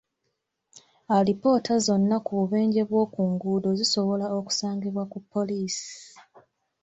Alipoota 1.15 1.73
zonna 1.85 2.17
ku 2.25 2.31
bubenje 2.39 2.81
bw'oku 2.89 3.21
nguudo 3.31 3.69
zisobola 3.79 4.25
okusangibwa 4.37 5.03
ku 5.11 5.17
poliisi. 5.31 5.91